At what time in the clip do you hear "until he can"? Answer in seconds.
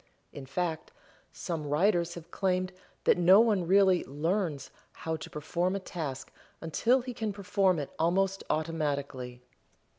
6.59-7.31